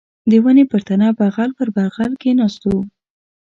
[0.29, 2.75] د ونې پر تنه بغل پر بغل کښېناستو.